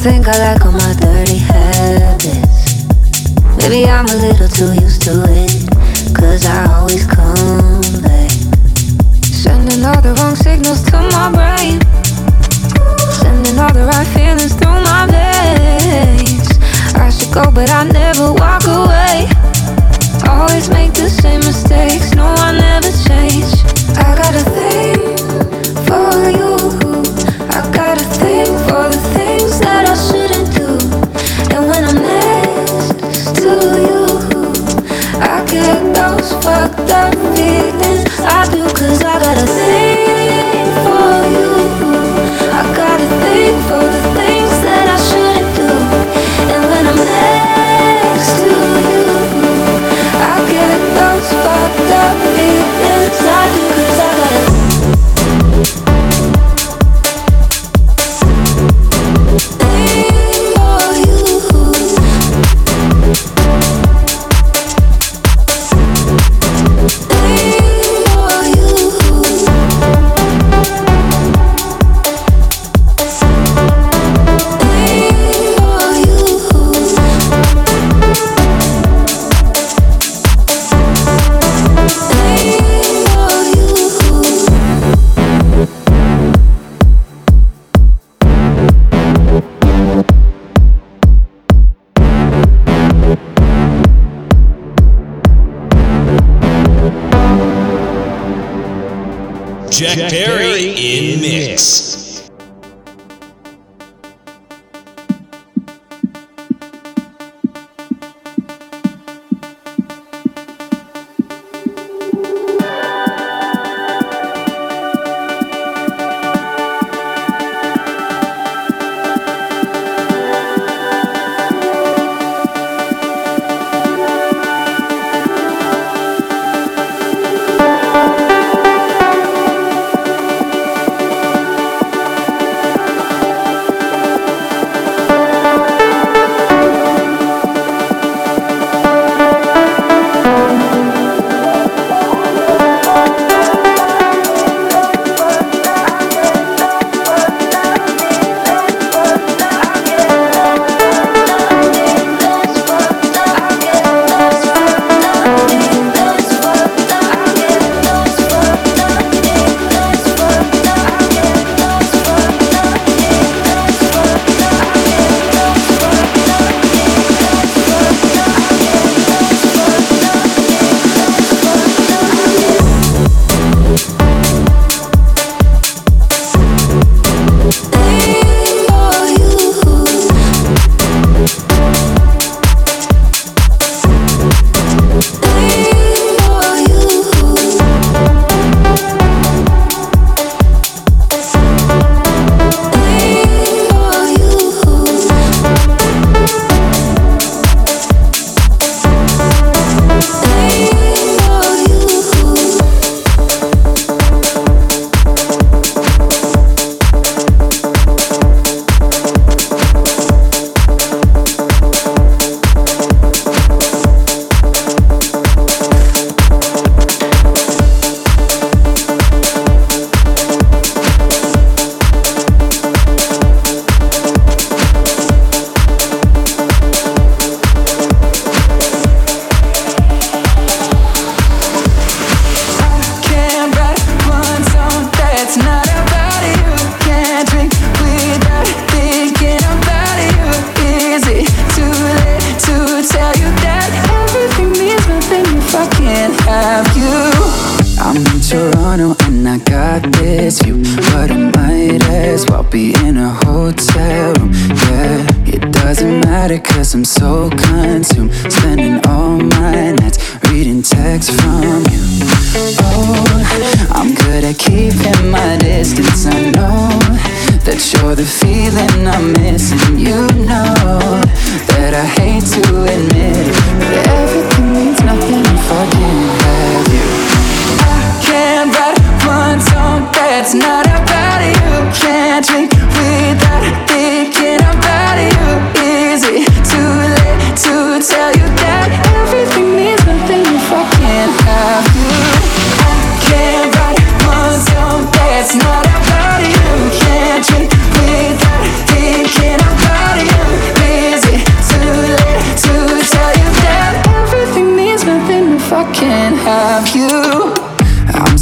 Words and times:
think 0.00 0.28
I 0.28 0.54
like 0.54 0.64
all 0.64 0.72
my 0.72 0.94
dirty 0.94 1.36
habits. 1.36 2.88
Maybe 3.58 3.84
I'm 3.84 4.06
a 4.06 4.16
little 4.16 4.48
too 4.48 4.72
used 4.80 5.02
to 5.02 5.12
it, 5.28 5.52
cause 6.16 6.46
I 6.46 6.72
always 6.72 7.04
come 7.04 7.82
back. 8.00 8.30
Sending 9.20 9.84
all 9.84 10.00
the 10.00 10.16
wrong 10.16 10.34
signals 10.36 10.82
to 10.88 10.96
my 11.12 11.28
brain, 11.36 11.84
sending 13.20 13.58
all 13.58 13.74
the 13.74 13.84
right 13.92 14.06
feelings 14.16 14.54
through 14.54 14.80
my 14.88 15.04
veins. 15.04 16.48
I 16.96 17.10
should 17.10 17.34
go, 17.34 17.50
but 17.52 17.68
I 17.68 17.84
never 17.84 18.32
walk 18.32 18.64
away. 18.64 19.28
Always 20.24 20.70
make 20.70 20.94
the 20.94 21.10
same 21.10 21.40
mistakes, 21.40 22.14
no, 22.14 22.24
I 22.24 22.56
never 22.56 22.90
change. 23.04 23.52
I 24.00 24.16
got 24.16 24.32
a 24.32 24.44
thing 24.56 24.96
for 25.84 26.30
you, 26.32 26.56
I 27.52 27.60
got 27.76 28.00
a 28.00 28.09
got 36.90 37.14
feelings. 37.34 38.04
I 38.20 38.44
do, 38.52 38.62
cause 38.74 39.00
I 39.02 39.18
gotta 39.22 39.49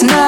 that's 0.00 0.12
not 0.12 0.27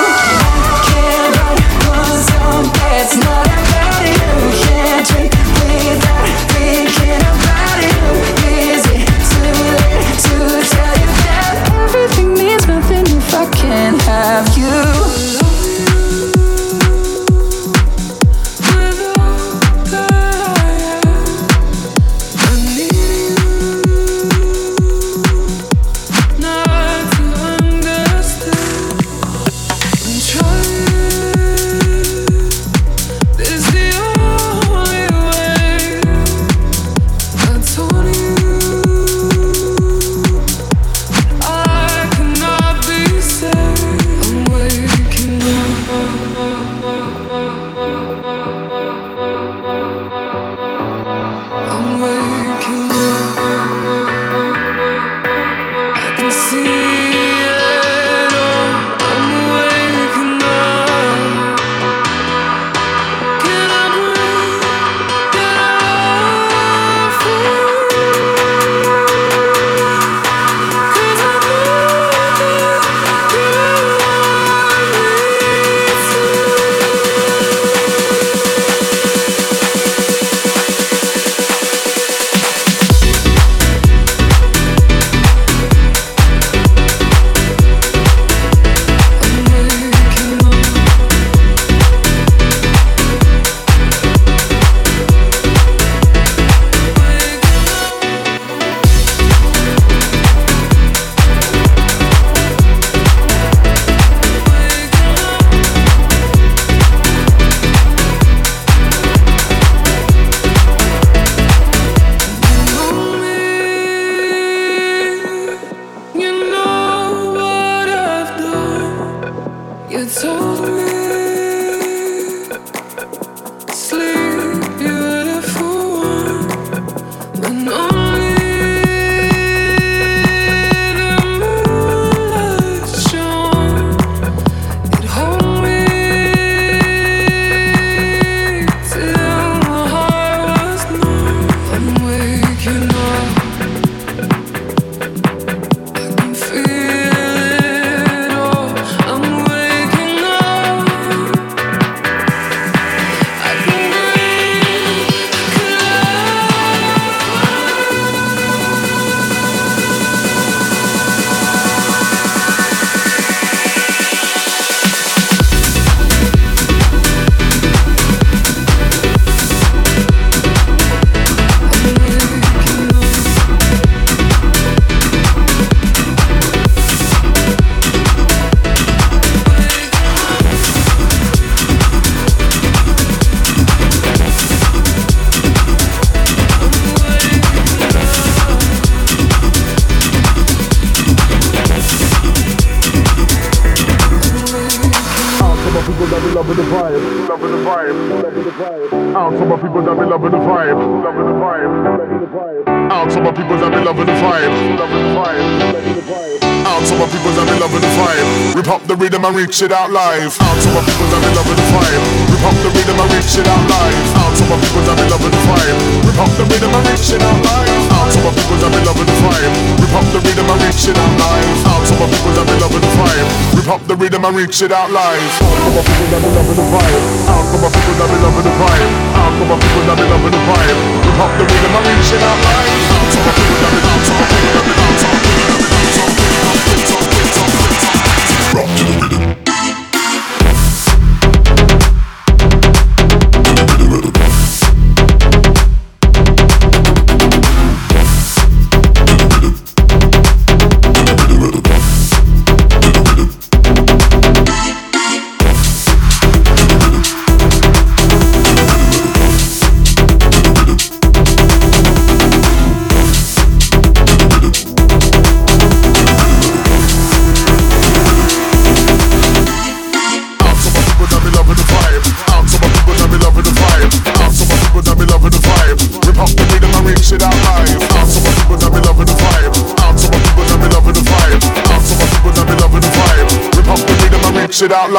The 209.31 209.39
reach 209.39 209.61
it 209.61 209.71
out 209.71 209.91
live. 209.91 210.35
Out 210.39 210.57
to 210.59 210.67
my 210.75 210.81
people 210.83 211.07
that 211.11 211.19
be 211.23 211.31
loving 211.35 211.55
the 211.55 211.67
vibe. 211.71 212.03
Rip 212.31 212.43
up 212.43 212.57
the 212.63 212.69
rhythm 212.75 212.99
and 212.99 213.09
reach 213.15 213.35
it 213.39 213.47
out 213.47 213.63
live. 213.67 214.07
Out 214.19 214.33
to 214.35 214.43
my 214.49 214.57
people 214.59 214.83
that 214.87 214.95
be 214.99 215.05
loving 215.07 215.31
the 215.31 215.41
vibe. 215.47 215.77
Rip 216.03 216.19
up 216.19 216.31
the 216.35 216.43
rhythm 216.51 216.71
and 216.75 216.83
reach 216.87 217.11
it 217.11 217.21
out 217.21 217.39
live. 217.39 217.83
Out 217.91 218.07
to 218.11 218.19
my 218.21 218.31
people 218.35 218.57
that 218.59 218.71
be 218.71 218.79
loving 218.83 219.07
the 219.07 219.15
vibe. 219.21 219.53
Rip 219.79 219.93
up 219.95 220.07
the 220.11 220.19
rhythm 220.21 220.47
and 220.51 220.59
reach 220.63 220.83
it 220.87 220.97
out 220.97 221.13
live. 221.15 221.59
Out 221.71 221.83
to 221.87 221.93
my 221.95 222.07
people 222.11 222.33
that 222.35 222.45
be 222.47 222.55
loving 222.59 222.83
the 222.83 222.91
vibe. 222.91 223.29
Rip 223.55 223.69
up 223.71 223.81
the 223.87 223.95
rhythm 223.95 224.25
and 224.25 224.35
reach 224.35 224.59
it 224.61 224.71
out 224.71 224.89
live. 224.91 225.31
Out 225.41 225.55
to 225.63 225.69
my 225.71 225.83
people 225.85 226.07
that 226.11 226.21
be 226.21 226.29
loving 226.35 226.57
the 226.57 226.65
vibe. 226.71 227.03
Out 227.31 227.45
to 227.51 227.57
my 227.61 227.69
people 227.71 227.95
that 227.99 228.07
be 228.11 228.17
loving 228.19 228.45
the 228.47 228.53
vibe. 228.59 228.91
Out 229.15 229.33
to 229.37 229.43
my 229.47 229.55
people 229.59 229.83
that 229.87 229.95
be 229.95 230.05
loving 230.11 230.33
the 230.35 230.41
vibe. 230.49 230.77
Rip 231.07 231.19
up 231.21 231.31
the 231.39 231.45
rhythm 231.47 231.71
and 231.77 231.83
reach 231.87 232.09
it 232.11 232.21
out 232.21 232.39
live. 232.41 232.73
Out 232.91 233.07
to 233.11 233.19
my 233.21 233.31
people 233.37 233.57
that 233.63 233.71
be 233.71 233.81
out 233.85 234.01
to 234.01 234.11
my 234.11 234.25
people 234.27 235.50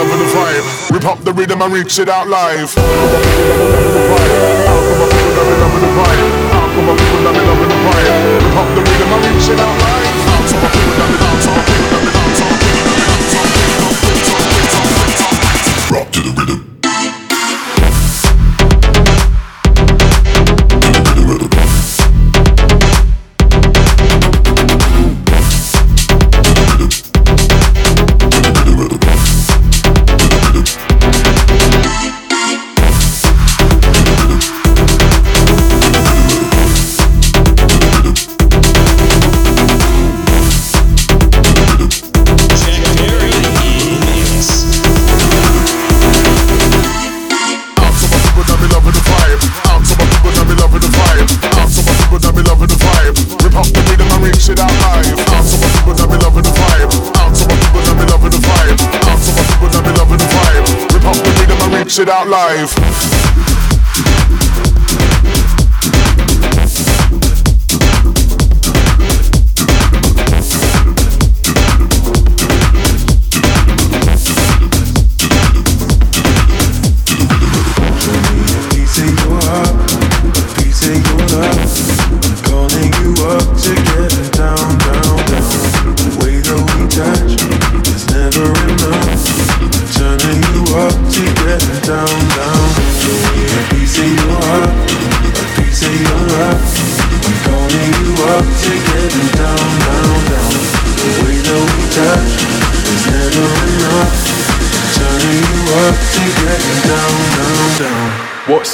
loving 0.00 0.18
the 0.18 0.28
vibe. 0.34 0.90
Rip 0.90 1.04
up 1.04 1.18
the 1.24 1.32
rhythm 1.32 1.62
and 1.62 1.72
reach 1.72 1.98
it 1.98 2.08
out 2.08 2.28
live. 2.28 3.27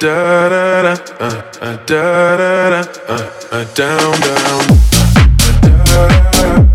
da 0.00 0.48
da 0.48 0.82
da 0.82 0.92
uh, 0.92 1.26
uh, 1.60 1.76
da 1.86 2.36
da 2.36 2.70
da 2.70 2.80
uh, 3.08 3.20
uh, 3.52 3.64
down, 3.74 4.20
down. 4.20 4.66
Da, 5.60 5.84
da, 5.84 6.60
I 6.62 6.69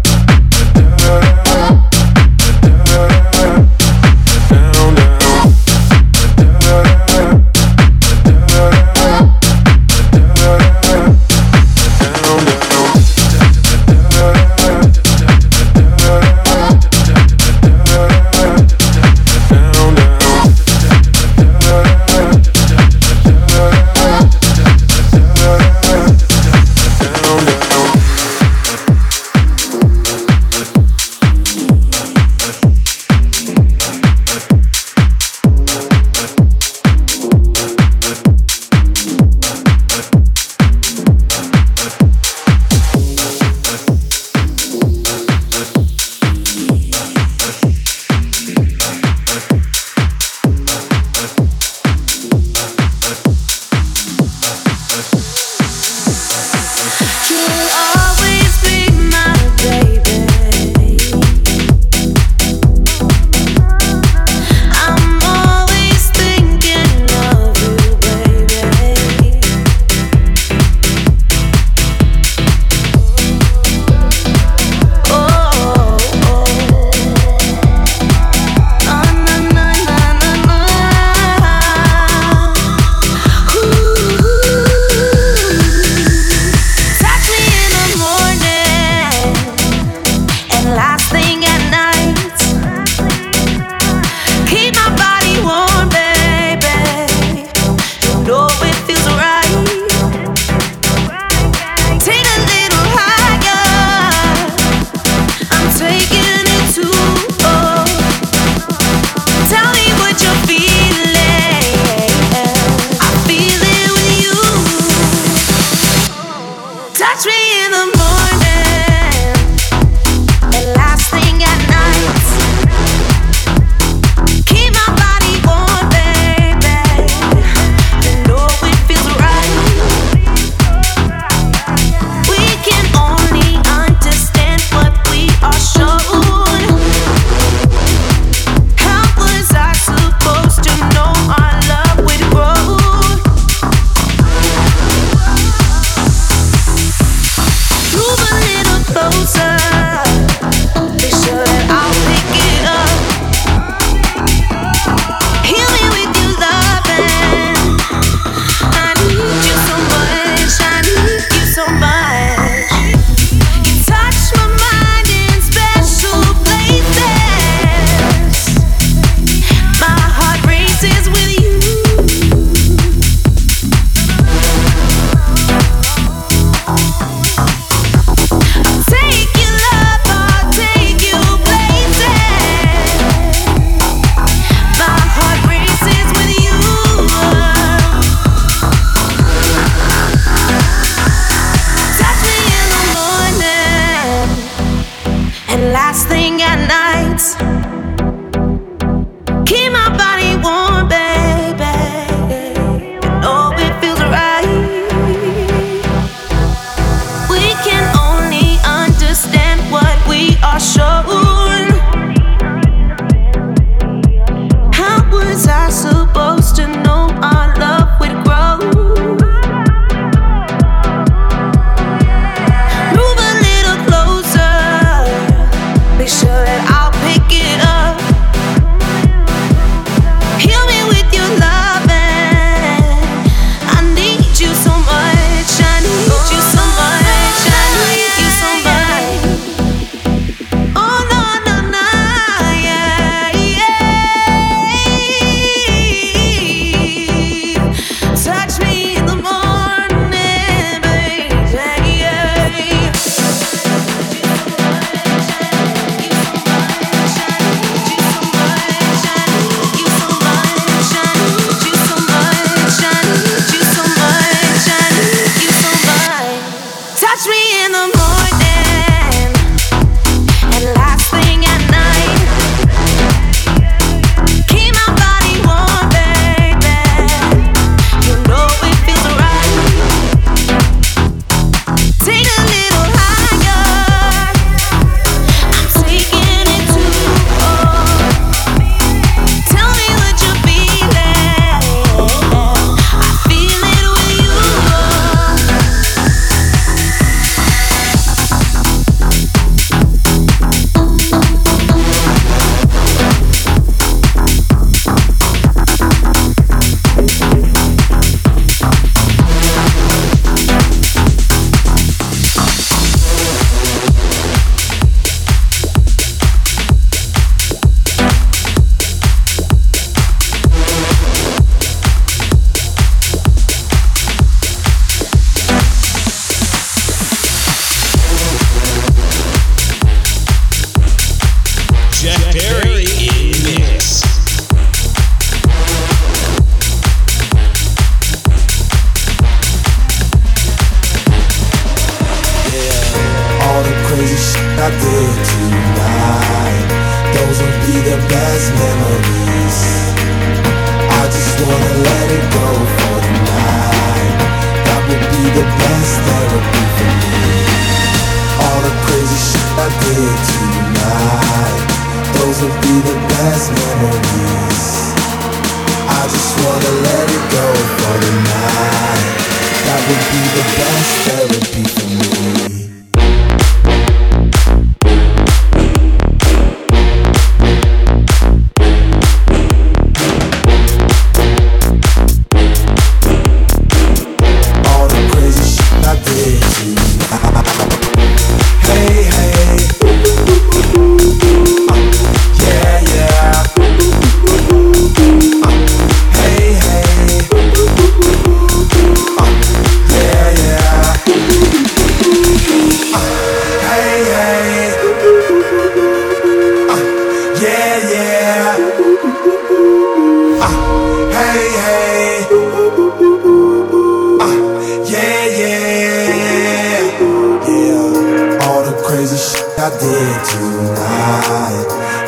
tonight. 419.85 421.67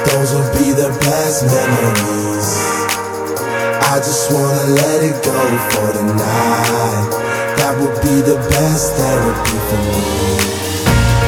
Those 0.10 0.34
will 0.34 0.50
be 0.58 0.74
the 0.74 0.90
best 1.06 1.46
memories. 1.46 2.50
I 3.94 4.02
just 4.02 4.32
wanna 4.34 4.66
let 4.82 5.04
it 5.04 5.18
go 5.22 5.42
for 5.70 5.88
the 5.94 6.06
night. 6.10 7.10
That 7.58 7.78
would 7.78 7.94
be 8.02 8.22
the 8.22 8.38
best 8.50 8.94
therapy 8.98 9.58
for 9.70 9.80
me. 9.94 10.06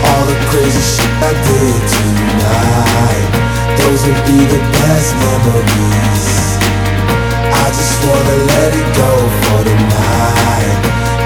All 0.10 0.26
the 0.26 0.38
crazy 0.50 0.82
shit 0.82 1.14
I 1.22 1.34
did 1.38 1.82
tonight. 1.94 3.30
Those 3.78 4.02
will 4.08 4.24
be 4.26 4.40
the 4.50 4.62
best 4.74 5.10
memories. 5.22 6.26
I 7.62 7.68
just 7.78 7.98
wanna 8.10 8.38
let 8.54 8.72
it 8.74 8.90
go 8.98 9.12
for 9.44 9.60
the 9.70 9.76
night. 10.02 10.80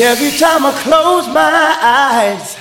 Every 0.05 0.33
time 0.37 0.67
I 0.67 0.73
close 0.83 1.29
my 1.29 1.79
eyes, 1.81 2.57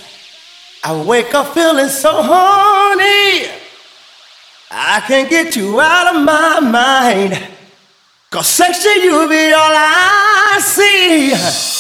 I 0.84 1.04
wake 1.04 1.34
up 1.34 1.56
feeling 1.56 1.90
so 1.90 2.12
horny. 2.22 3.50
I 4.70 5.02
can't 5.08 5.28
get 5.28 5.56
you 5.56 5.82
out 5.82 6.16
of 6.16 6.24
my 6.24 6.60
mind. 6.60 7.34
Cause 8.30 8.58
to 8.58 8.90
you 8.90 9.28
be 9.28 9.54
all 9.54 9.74
I 9.74 10.60
see. 10.62 11.71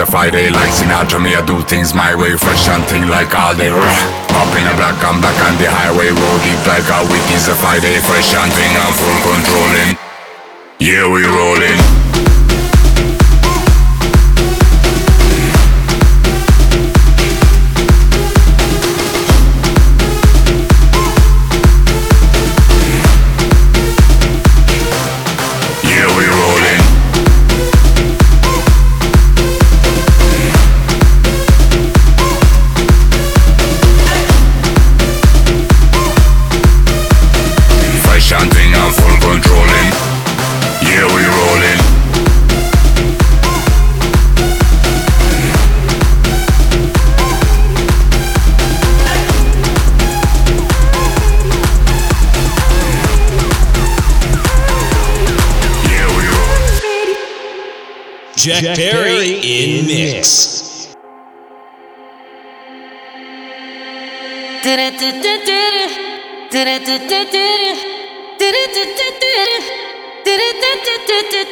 A 0.00 0.06
Friday 0.06 0.48
like 0.48 0.70
Sinatra, 0.70 1.20
me 1.20 1.34
I 1.34 1.44
do 1.44 1.60
things 1.62 1.92
my 1.92 2.14
way 2.14 2.36
Fresh 2.36 2.68
and 2.68 2.84
thing 2.88 3.08
like 3.08 3.34
all 3.36 3.54
day 3.54 3.68
Up 3.68 4.52
in 4.56 4.64
a 4.64 4.74
black, 4.76 4.96
I'm 5.04 5.20
back 5.20 5.36
on 5.44 5.54
the 5.60 5.68
highway 5.68 6.08
deep 6.08 6.62
like 6.64 6.88
a 6.88 7.04
week 7.12 7.26
It's 7.36 7.48
a 7.48 7.54
Friday, 7.54 8.00
fresh 8.00 8.32
and 8.32 8.52
thing 8.52 8.72
I'm 8.80 8.92
full 8.96 9.18
controlling. 9.28 9.92
Yeah, 10.80 11.12
we 11.12 11.24
rolling. 11.26 11.99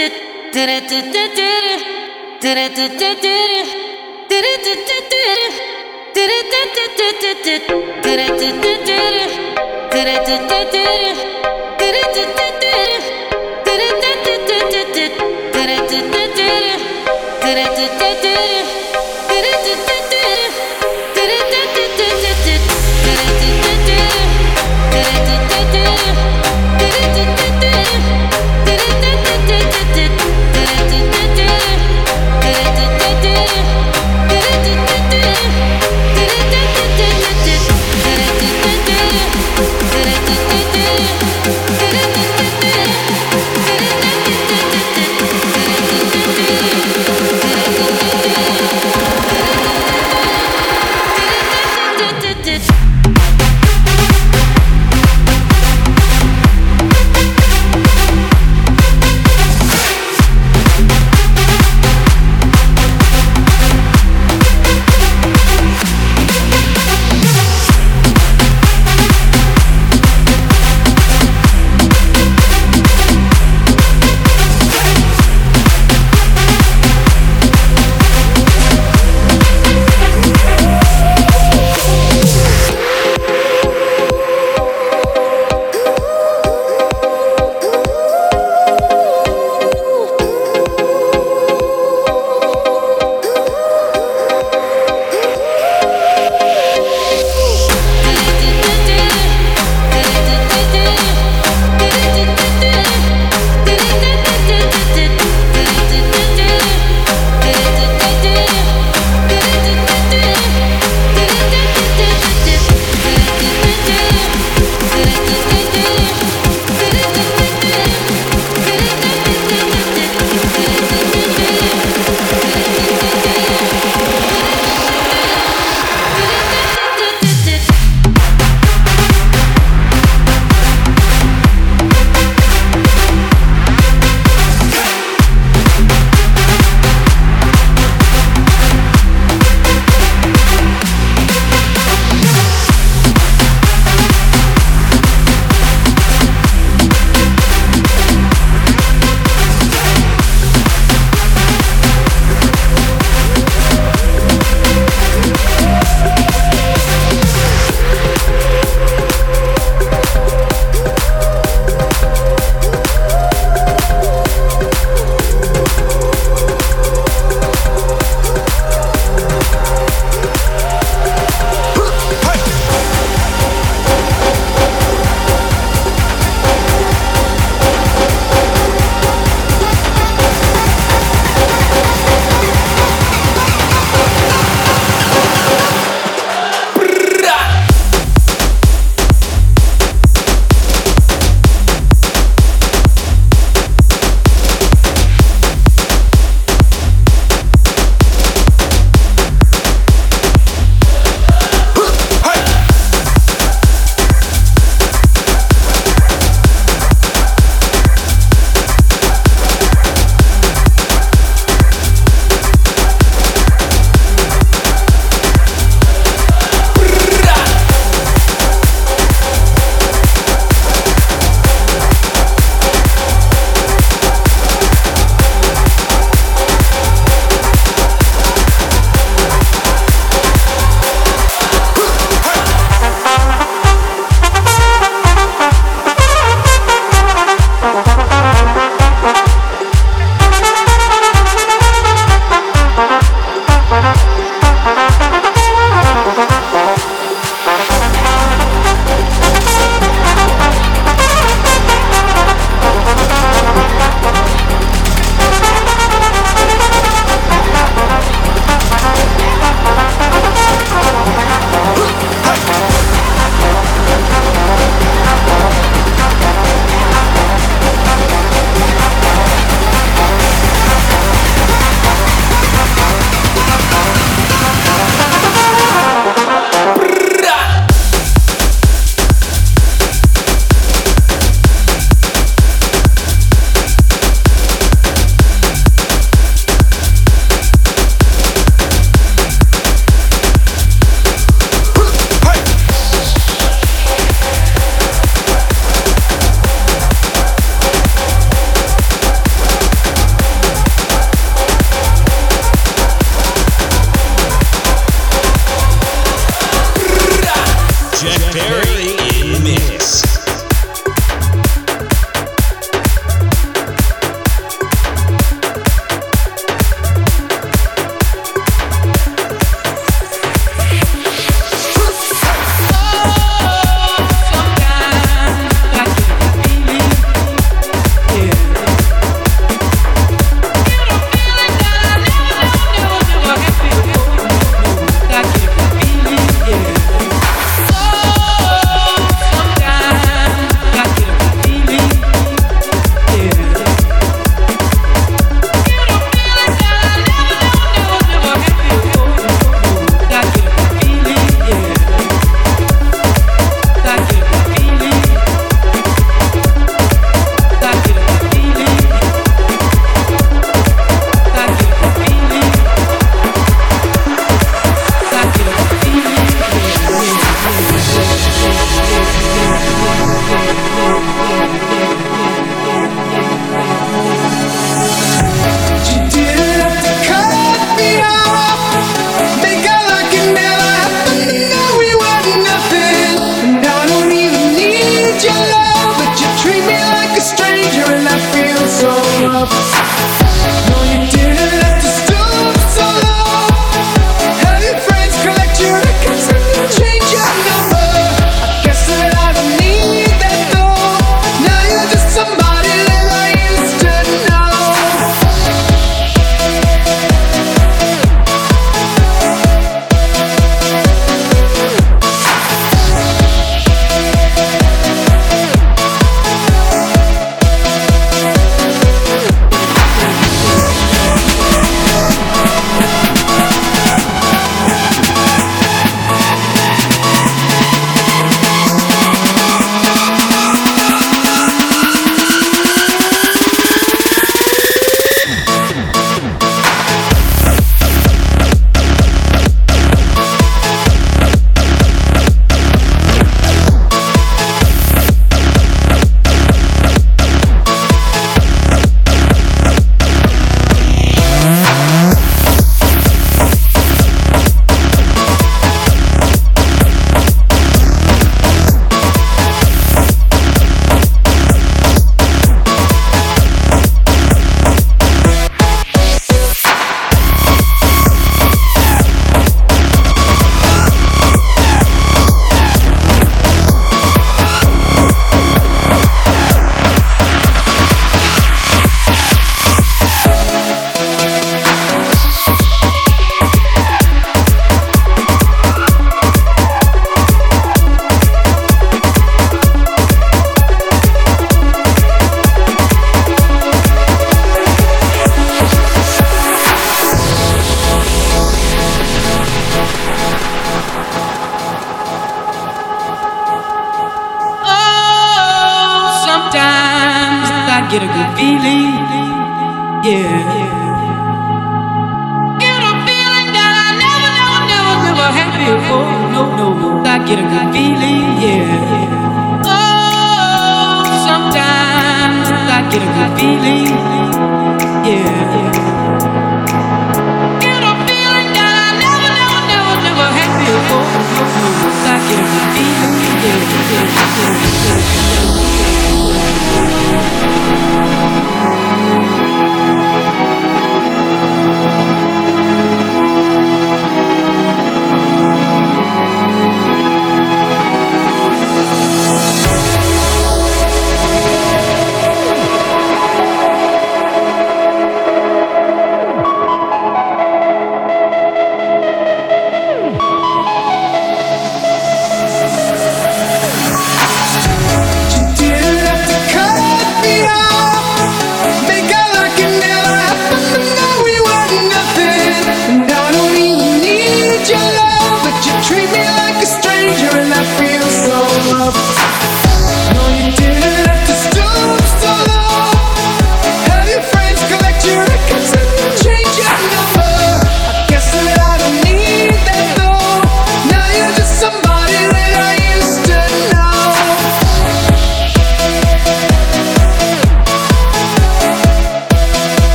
Did 0.00 0.12
it, 0.12 0.52
did 0.54 0.68
it, 0.70 0.88
did 0.88 1.38
it. 1.38 1.50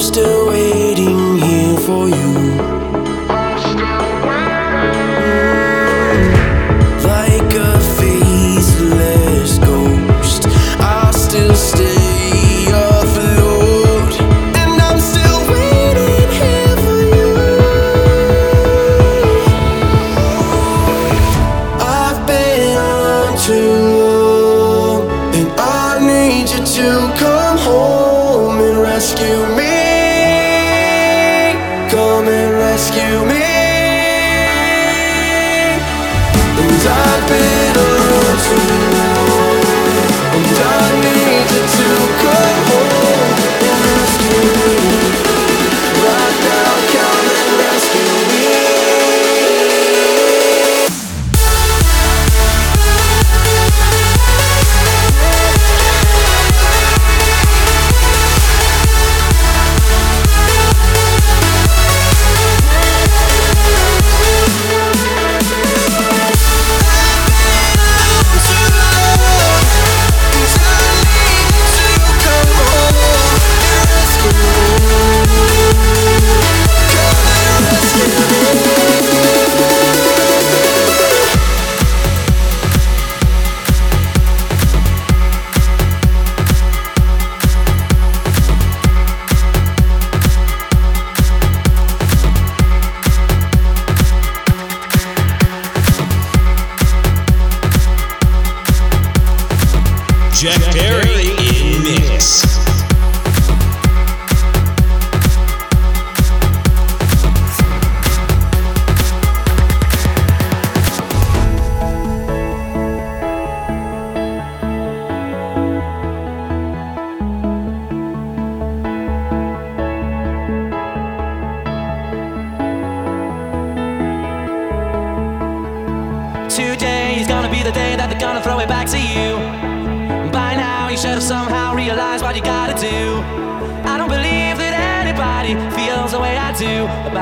Still 0.00 0.48
waiting 0.48 1.36
here 1.38 1.76
for 1.80 2.08
I'm 2.08 2.19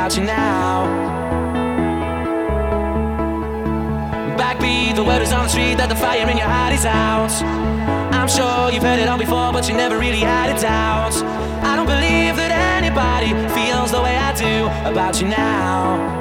about 0.08 0.16
you 0.16 0.24
now. 0.24 0.86
Backbeat, 4.38 4.96
the 4.96 5.04
word 5.04 5.20
is 5.20 5.32
on 5.32 5.44
the 5.44 5.48
street 5.48 5.76
that 5.76 5.90
the 5.90 5.96
fire 5.96 6.26
in 6.30 6.38
your 6.38 6.46
heart 6.46 6.72
is 6.72 6.86
out. 6.86 7.32
I'm 8.14 8.28
sure 8.28 8.72
you've 8.72 8.82
heard 8.82 9.00
it 9.00 9.08
all 9.08 9.18
before, 9.18 9.52
but 9.52 9.68
you 9.68 9.74
never 9.74 9.98
really 9.98 10.20
had 10.20 10.48
a 10.56 10.58
doubt. 10.58 11.12
I 11.62 11.76
don't 11.76 11.86
believe 11.86 12.36
that 12.36 12.52
anybody 12.80 13.36
feels 13.52 13.90
the 13.90 14.00
way 14.00 14.16
I 14.16 14.32
do 14.32 14.68
about 14.90 15.20
you 15.20 15.28
now 15.28 16.16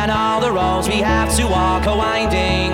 and 0.00 0.10
all 0.10 0.40
the 0.40 0.52
roads 0.52 0.88
we 0.88 1.02
have 1.02 1.34
to 1.36 1.44
walk 1.44 1.86
are 1.86 1.96
winding, 1.96 2.70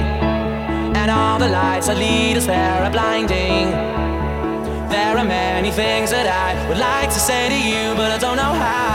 and 0.95 1.11
all 1.11 1.39
the 1.39 1.49
lights 1.49 1.87
that 1.87 1.97
lead 1.97 2.37
us 2.37 2.47
there 2.47 2.85
are 2.85 2.91
blinding. 2.91 4.06
There 4.97 5.19
are 5.19 5.25
many 5.27 5.71
things 5.71 6.11
that 6.11 6.27
I 6.27 6.57
would 6.69 6.79
like 6.79 7.11
to 7.11 7.21
say 7.21 7.51
to 7.51 7.61
you, 7.69 7.95
but 7.97 8.11
I 8.11 8.17
don't 8.17 8.39
know 8.39 8.55
how. 8.55 8.86